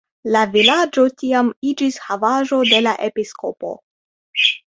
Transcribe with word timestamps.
La 0.35 0.39
vilaĝo 0.53 1.03
tiam 1.23 1.51
iĝis 1.73 1.99
havaĵo 2.07 2.59
de 2.71 2.79
la 2.87 2.97
episkopo. 3.11 3.77